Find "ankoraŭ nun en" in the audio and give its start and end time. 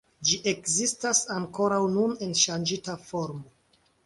1.35-2.35